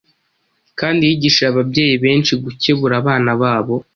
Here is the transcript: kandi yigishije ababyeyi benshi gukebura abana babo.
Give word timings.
kandi 0.79 1.01
yigishije 1.09 1.47
ababyeyi 1.51 1.95
benshi 2.03 2.31
gukebura 2.43 2.93
abana 3.01 3.31
babo. 3.41 3.75